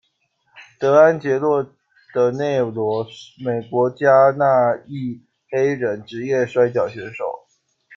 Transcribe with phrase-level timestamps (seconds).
[0.79, 1.63] 德安杰洛·
[2.11, 3.05] 德内罗，
[3.45, 7.45] 美国加纳裔黑人，职业摔角选手。